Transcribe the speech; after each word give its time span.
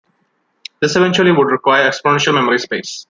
This 0.79 0.95
eventually 0.95 1.31
would 1.31 1.51
require 1.51 1.87
exponential 1.87 2.33
memory 2.33 2.57
space. 2.57 2.99